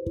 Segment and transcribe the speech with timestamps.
[0.00, 0.08] Our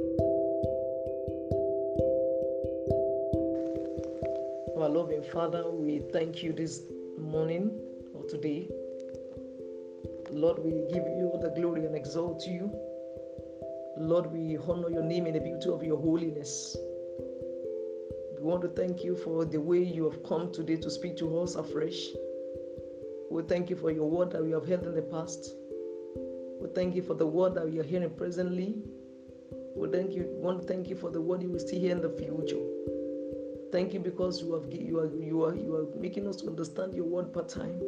[4.88, 6.82] loving Father, we thank you this
[7.18, 7.72] morning
[8.14, 8.68] or today.
[10.30, 12.72] Lord, we give you the glory and exalt you.
[13.98, 16.76] Lord, we honor your name in the beauty of your holiness.
[18.36, 21.40] We want to thank you for the way you have come today to speak to
[21.40, 22.10] us afresh.
[23.28, 25.52] We thank you for your word that we have heard in the past.
[26.60, 28.84] We thank you for the word that we are hearing presently.
[29.76, 30.26] We thank you.
[30.28, 32.60] Want to thank you for the word you will see here in the future.
[33.72, 37.04] Thank you because you have you are you are you are making us understand your
[37.04, 37.80] word part time.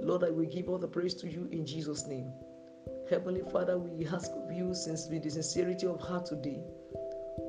[0.00, 2.30] Lord, I will give all the praise to you in Jesus' name.
[3.08, 6.60] Heavenly Father, we ask of you since with the sincerity of heart today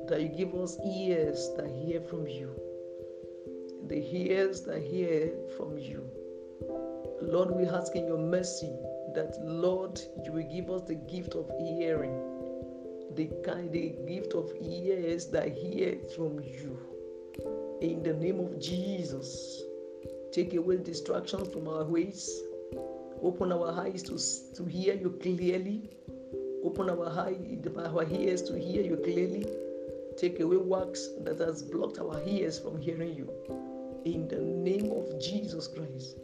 [0.08, 2.54] that you give us ears that hear from you.
[3.88, 6.08] The ears that hear from you.
[7.20, 8.72] Lord, we ask in your mercy
[9.14, 12.14] that Lord, you will give us the gift of hearing,
[13.18, 16.78] the kind the gift of ears that hear from you.
[17.80, 19.60] In the name of Jesus,
[20.32, 22.30] take away distractions from our ways.
[23.20, 24.16] Open our eyes to,
[24.54, 25.90] to hear you clearly.
[26.62, 27.36] Open our, eye,
[27.76, 29.44] our ears to hear you clearly.
[30.16, 33.28] Take away works that has blocked our ears from hearing you.
[34.04, 36.18] In the name of Jesus Christ,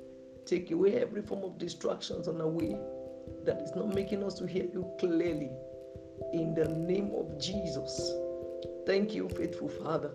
[0.46, 2.76] take away every form of distractions on our way
[3.44, 5.50] that is not making us to hear you clearly.
[6.32, 8.12] In the name of Jesus.
[8.86, 10.12] Thank you, faithful Father.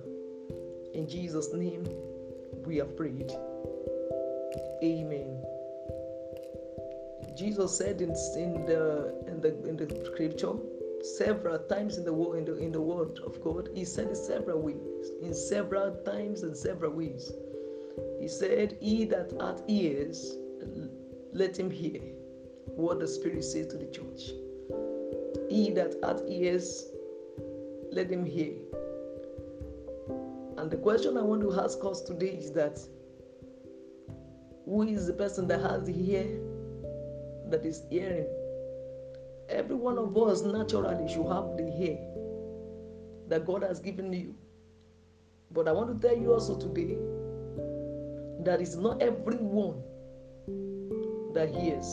[0.93, 1.87] In Jesus' name,
[2.65, 3.31] we have prayed.
[4.83, 5.43] Amen.
[7.35, 10.53] Jesus said in, in the in the in the scripture
[11.01, 13.69] several times in the word in the in the word of God.
[13.73, 17.31] He said it several ways, in several times and several ways.
[18.19, 20.35] He said, "He that hath ears,
[21.31, 22.01] let him hear
[22.75, 24.31] what the Spirit says to the church.
[25.49, 26.87] He that hath ears,
[27.91, 28.53] let him hear."
[30.57, 32.79] And the question I want to ask us today is that
[34.65, 36.27] who is the person that has the ear
[37.49, 38.27] that is hearing?
[39.49, 41.97] Every one of us naturally should have the ear
[43.29, 44.35] that God has given you.
[45.51, 46.97] But I want to tell you also today
[48.43, 49.81] that it's not everyone
[51.33, 51.87] that hears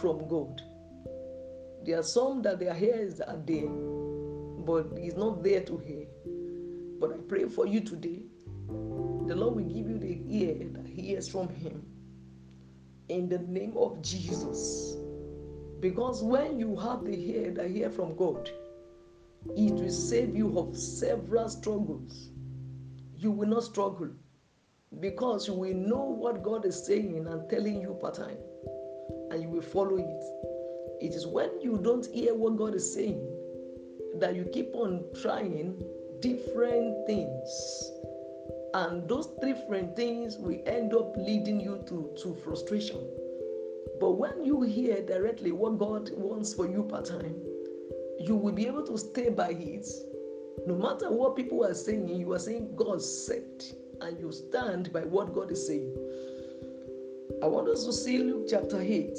[0.00, 0.62] from God.
[1.84, 3.68] There are some that their ears are there,
[4.64, 6.06] but it's not there to hear.
[7.00, 8.22] But I pray for you today.
[8.68, 11.82] The Lord will give you the ear that hears from Him
[13.08, 14.96] in the name of Jesus.
[15.80, 18.48] Because when you have the ear that hear from God,
[19.56, 22.30] it will save you of several struggles.
[23.16, 24.10] You will not struggle
[25.00, 28.38] because you will know what God is saying and telling you part time,
[29.30, 30.51] and you will follow it.
[31.02, 33.26] It is when you don't hear what God is saying
[34.20, 35.82] that you keep on trying
[36.20, 37.90] different things.
[38.74, 43.04] And those different things will end up leading you to, to frustration.
[43.98, 47.34] But when you hear directly what God wants for you part time,
[48.20, 49.88] you will be able to stay by it.
[50.68, 53.64] No matter what people are saying, you are saying God said,
[54.00, 55.96] and you stand by what God is saying.
[57.42, 59.18] I want us to see Luke chapter 8.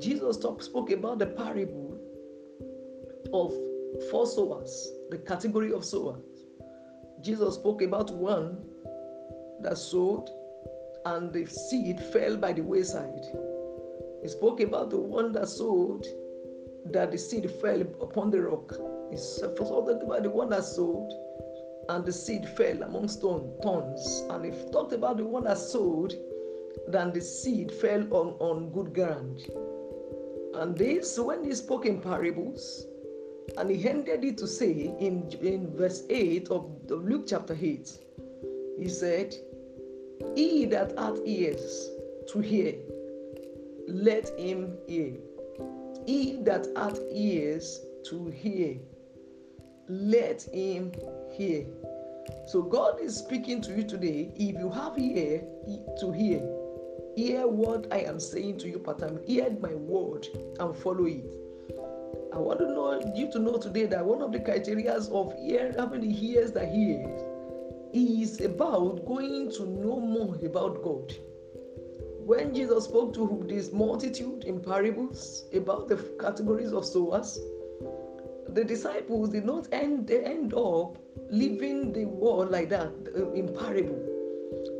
[0.00, 1.98] Jesus talk, spoke about the parable
[3.32, 3.52] of
[4.10, 6.22] four sowers, the category of sowers.
[7.20, 8.58] Jesus spoke about one
[9.62, 10.28] that sowed
[11.06, 13.24] and the seed fell by the wayside.
[14.22, 16.06] He spoke about the one that sowed
[16.86, 18.72] that the seed fell upon the rock.
[19.10, 21.10] He spoke about the one that sowed
[21.88, 24.24] and the seed fell among stone thorns.
[24.30, 26.14] And he talked about the one that sowed,
[26.88, 29.40] then the seed fell on, on good ground.
[30.54, 32.86] And this, when he spoke in parables,
[33.56, 37.98] and he ended it to say in, in verse 8 of, Luke chapter 8,
[38.78, 39.34] he said,
[40.34, 41.90] He that hath ears
[42.28, 42.74] to hear,
[43.88, 45.14] let him hear.
[46.06, 48.76] He that hath ears to hear,
[49.88, 50.92] let him
[51.32, 51.66] hear.
[52.46, 54.32] So God is speaking to you today.
[54.36, 55.42] If you have ear
[56.00, 56.40] to hear,
[57.16, 59.20] hear what I am saying to you, part time.
[59.26, 60.26] Hear my word
[60.58, 61.24] and follow it.
[62.32, 65.72] I want to know you to know today that one of the criteria of ear,
[65.78, 67.22] having the ears that hears
[67.92, 71.14] is about going to know more about God.
[72.26, 77.38] When Jesus spoke to this multitude in parables about the categories of sowers,
[78.48, 80.96] the disciples did not end they end up
[81.30, 84.13] leaving the word like that uh, in parable.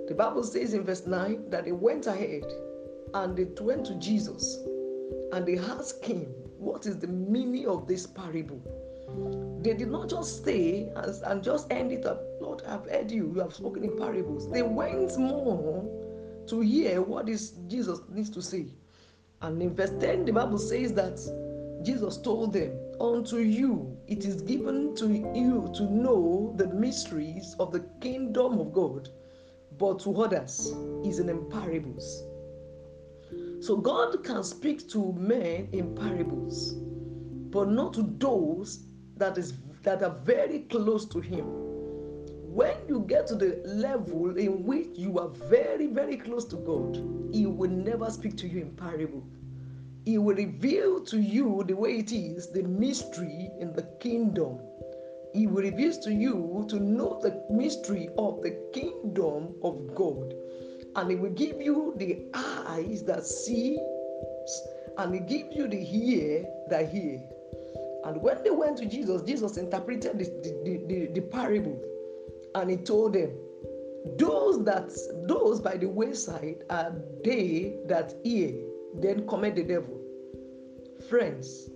[0.09, 2.45] The Bible says in verse 9 that they went ahead
[3.15, 4.59] and they went to Jesus
[5.33, 6.27] and they asked him
[6.59, 8.61] what is the meaning of this parable.
[9.63, 12.23] They did not just stay and, and just end it up.
[12.41, 13.33] Lord, I've heard you.
[13.35, 14.51] You have spoken in parables.
[14.51, 15.85] They went more
[16.49, 18.67] to hear what is Jesus needs to say.
[19.41, 21.19] And in verse 10, the Bible says that
[21.83, 27.73] Jesus told them, Unto you it is given to you to know the mysteries of
[27.73, 29.09] the kingdom of God,
[29.79, 30.75] but to others
[31.05, 32.25] is in parables.
[33.61, 38.85] So God can speak to men in parables, but not to those
[39.17, 41.45] that is that are very close to him.
[42.55, 46.97] When you get to the level in which you are very, very close to God,
[47.33, 49.27] He will never speak to you in parable.
[50.05, 54.59] He will reveal to you the way it is, the mystery in the kingdom.
[55.35, 60.33] He will reveal to you to know the mystery of the kingdom of God.
[60.97, 63.79] And He will give you the eyes that see,
[64.97, 67.21] and He gives you the ear that hear.
[68.05, 71.83] And when they went to Jesus, Jesus interpreted the, the, the, the parable
[72.55, 73.33] and He told them,
[74.19, 74.93] those that
[75.27, 76.95] those by the wayside are
[77.25, 78.53] they that hear
[79.01, 79.99] then commit the devil.
[81.09, 81.71] Friends,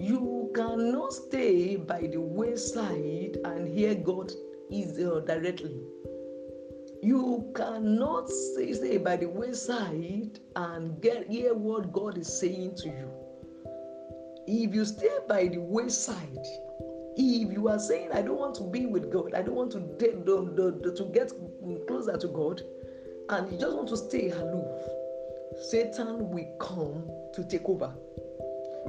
[0.00, 4.32] you cannot stay by the wayside and hear God
[4.70, 5.76] is uh, directly.
[7.02, 12.88] You cannot stay, stay by the wayside and get hear what God is saying to
[12.88, 13.10] you.
[14.46, 16.46] If you stay by the wayside,
[17.16, 19.80] if you are saying, I don't want to be with God, I don't want to,
[19.80, 21.32] de- to get
[21.86, 22.62] closer to God,
[23.30, 24.82] and you just want to stay aloof,
[25.70, 27.92] Satan will come to take over.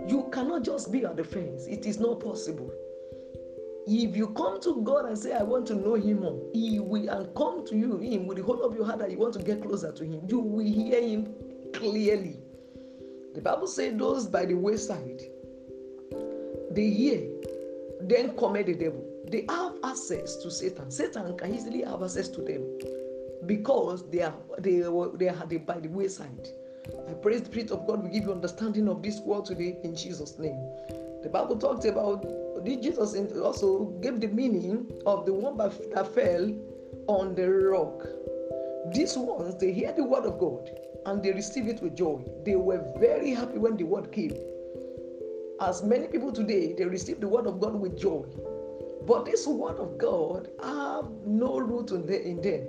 [0.07, 2.71] You cannot just be at the fence, it is not possible.
[3.87, 7.09] If you come to God and say, I want to know Him more, He will
[7.09, 9.43] and come to you Him with the whole of your heart that you want to
[9.43, 11.33] get closer to Him, you will hear Him
[11.73, 12.37] clearly.
[13.33, 15.21] The Bible says, Those by the wayside,
[16.71, 17.27] they hear,
[18.01, 19.05] then commit the devil.
[19.29, 20.91] They have access to Satan.
[20.91, 22.63] Satan can easily have access to them
[23.45, 24.81] because they are they
[25.15, 26.49] they are by the wayside.
[27.09, 29.95] I pray the Spirit of God will give you understanding of this word today in
[29.95, 30.59] Jesus' name.
[31.23, 32.25] The Bible talks about
[32.65, 36.53] Jesus also gave the meaning of the one that fell
[37.07, 38.05] on the rock.
[38.93, 40.69] These ones they hear the word of God
[41.05, 42.23] and they receive it with joy.
[42.45, 44.35] They were very happy when the word came.
[45.59, 48.25] As many people today, they receive the word of God with joy.
[49.05, 52.67] But this word of God have no root in them.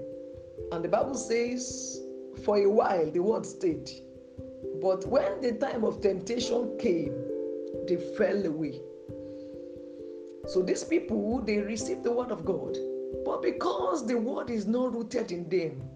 [0.72, 2.00] And the Bible says
[2.44, 3.90] for a while the word stayed.
[4.82, 7.14] But when the time of temptation came,
[7.86, 8.80] they fell away.
[10.48, 12.76] So these people, they received the word of God.
[13.24, 15.88] But because the word is not rooted in them,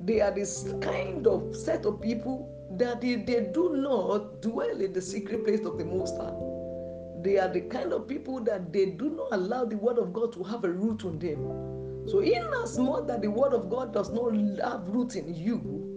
[0.00, 4.92] they are this kind of set of people that they, they do not dwell in
[4.92, 6.34] the secret place of the Most High.
[7.22, 10.34] They are the kind of people that they do not allow the word of God
[10.34, 12.06] to have a root on them.
[12.08, 15.87] So, in as much that the word of God does not have root in you,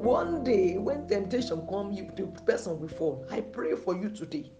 [0.00, 3.26] one day when temptation comes, you the person will fall.
[3.30, 4.50] I pray for you today.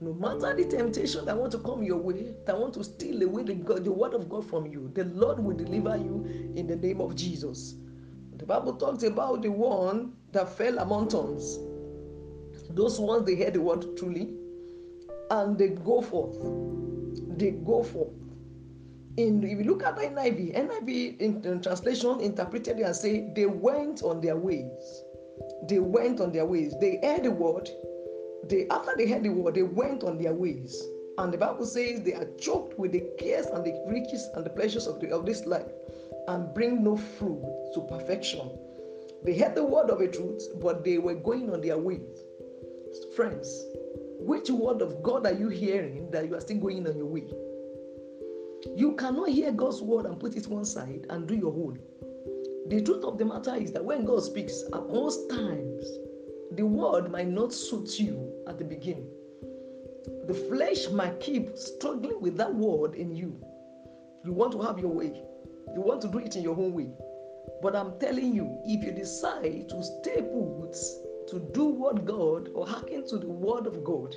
[0.00, 3.42] No matter the temptation that want to come your way, that want to steal away
[3.42, 6.76] the, God, the word of God from you, the Lord will deliver you in the
[6.76, 7.74] name of Jesus.
[8.36, 11.58] The Bible talks about the one that fell among thorns.
[12.70, 14.32] Those ones they hear the word truly,
[15.30, 16.38] and they go forth.
[17.36, 18.12] They go forth
[19.18, 23.46] in if you look at the NIV, NIV in, in translation interpreted and say they
[23.46, 25.02] went on their ways.
[25.68, 26.74] They went on their ways.
[26.80, 27.68] They heard the word.
[28.48, 30.80] They after they heard the word, they went on their ways.
[31.18, 34.50] And the Bible says they are choked with the cares and the riches and the
[34.50, 35.66] pleasures of, the, of this life
[36.28, 37.42] and bring no fruit
[37.74, 38.48] to perfection.
[39.24, 42.22] They heard the word of a truth, but they were going on their ways.
[43.16, 43.64] Friends,
[44.20, 47.24] which word of God are you hearing that you are still going on your way?
[48.76, 51.78] You cannot hear God's word and put it one side and do your own.
[52.68, 55.84] The truth of the matter is that when God speaks, at most times,
[56.52, 59.08] the word might not suit you at the beginning.
[60.26, 63.40] The flesh might keep struggling with that word in you.
[64.24, 65.22] You want to have your way,
[65.74, 66.90] you want to do it in your own way.
[67.62, 70.76] But I'm telling you, if you decide to stay put,
[71.28, 74.14] to do what God or hearken to the word of God,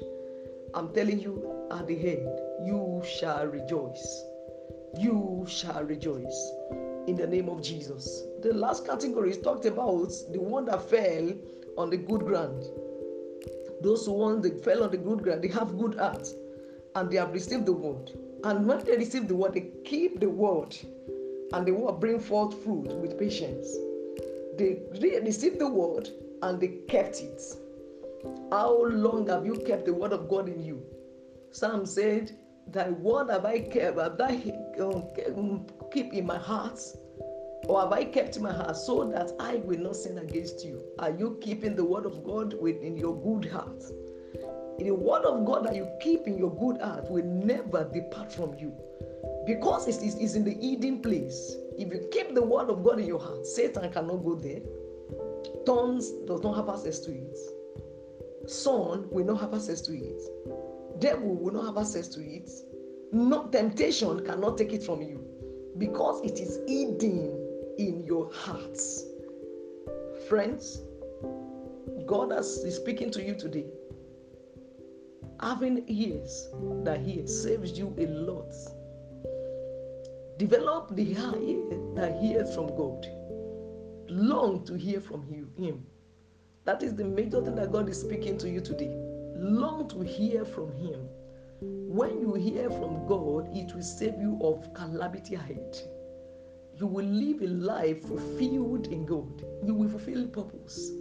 [0.74, 4.24] I'm telling you, at the end, you shall rejoice
[4.98, 6.52] you shall rejoice
[7.08, 8.24] in the name of Jesus.
[8.42, 11.34] The last category is talked about the one that fell
[11.78, 12.64] on the good ground.
[13.82, 16.36] Those ones that fell on the good ground, they have good hearts
[16.96, 18.12] and they have received the word.
[18.44, 20.76] And when they receive the word, they keep the word
[21.54, 23.68] and the word bring forth fruit with patience.
[24.58, 24.82] They
[25.24, 26.10] received the word
[26.42, 27.42] and they kept it.
[28.52, 30.84] How long have you kept the word of God in you?
[31.52, 36.80] Psalm said, Thy word have I kept, have um, Um, keep in my heart,
[37.68, 40.82] or have I kept my heart so that I will not sin against you?
[41.00, 43.84] Are you keeping the word of God within your good heart?
[44.80, 48.56] The word of God that you keep in your good heart will never depart from
[48.58, 48.74] you
[49.46, 51.56] because it is, in the Eden place.
[51.78, 54.62] If you keep the word of God in your heart, Satan cannot go there.
[55.66, 57.38] Thorns does not have access to it.
[58.48, 60.22] Son will not have access to it.
[61.00, 62.50] Devil will not have access to it.
[63.14, 65.20] No temptation cannot take it from you
[65.78, 67.38] because it is hidden
[67.78, 69.04] in your hearts.
[70.30, 70.82] Friends,
[72.06, 73.66] God has, is speaking to you today.
[75.42, 76.50] Having ears
[76.84, 78.54] that hear saves you a lot.
[80.38, 83.06] Develop the ear that hears from God.
[84.10, 85.86] Long to hear from Him.
[86.64, 88.92] That is the major thing that God is speaking to you today.
[89.36, 91.10] Long to hear from Him.
[91.64, 95.78] When you hear from God, it will save you of calamity ahead.
[96.76, 99.46] You will live a life fulfilled in God.
[99.64, 100.92] You will fulfill purpose.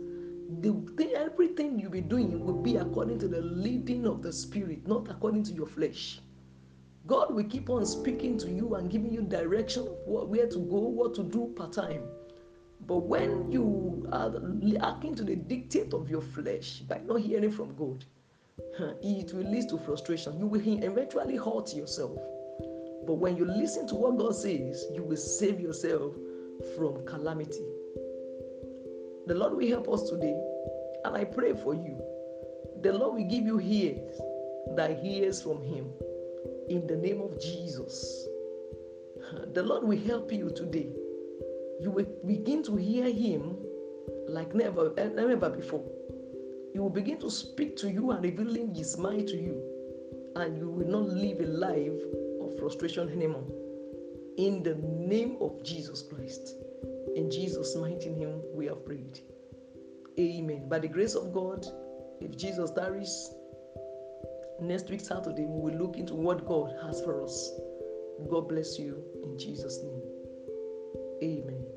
[0.60, 4.86] The thing, everything you'll be doing will be according to the leading of the Spirit,
[4.86, 6.20] not according to your flesh.
[7.06, 10.58] God will keep on speaking to you and giving you direction of what, where to
[10.58, 12.02] go, what to do part time.
[12.86, 14.34] But when you are
[14.82, 18.04] acting to the dictate of your flesh by not hearing from God,
[19.02, 20.38] it will lead to frustration.
[20.38, 22.12] You will eventually hurt yourself.
[23.06, 26.14] But when you listen to what God says, you will save yourself
[26.76, 27.64] from calamity.
[29.26, 30.38] The Lord will help us today,
[31.04, 32.00] and I pray for you.
[32.82, 34.20] The Lord will give you ears
[34.76, 35.90] that hears from Him
[36.68, 38.26] in the name of Jesus.
[39.54, 40.90] The Lord will help you today
[41.80, 43.56] you will begin to hear him
[44.28, 45.84] like never, eh, never before.
[46.72, 49.62] He will begin to speak to you and revealing his mind to you,
[50.36, 52.00] and you will not live a life
[52.40, 53.46] of frustration anymore.
[54.36, 56.54] In the name of Jesus Christ.
[57.16, 59.20] In Jesus' mighty name, we have prayed.
[60.18, 60.68] Amen.
[60.68, 61.66] By the grace of God,
[62.20, 63.30] if Jesus tarries,
[64.60, 67.50] next week Saturday, we will look into what God has for us.
[68.28, 70.02] God bless you in Jesus' name.
[71.22, 71.69] Amen.